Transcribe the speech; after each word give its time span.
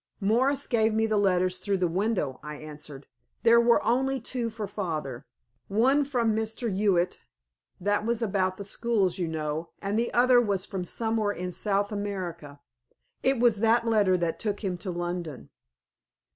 "Morris 0.19 0.65
gave 0.65 0.95
me 0.95 1.05
the 1.05 1.15
letters 1.15 1.59
through 1.59 1.77
the 1.77 1.87
window," 1.87 2.39
I 2.41 2.55
answered. 2.55 3.05
"There 3.43 3.61
were 3.61 3.85
only 3.85 4.19
two 4.19 4.49
for 4.49 4.65
father. 4.65 5.27
One 5.67 5.99
was 5.99 6.07
from 6.07 6.35
Mr. 6.35 6.73
Hewitt 6.73 7.21
that 7.79 8.03
was 8.03 8.23
about 8.23 8.57
the 8.57 8.63
schools 8.65 9.19
you 9.19 9.27
know, 9.27 9.69
and 9.79 9.99
the 9.99 10.11
other 10.11 10.41
was 10.41 10.65
from 10.65 10.83
somewhere 10.85 11.33
in 11.33 11.51
South 11.51 11.91
America. 11.91 12.59
It 13.21 13.39
was 13.39 13.57
that 13.57 13.85
letter 13.85 14.17
which 14.17 14.37
took 14.39 14.63
him 14.63 14.75
to 14.79 14.89
London." 14.89 15.51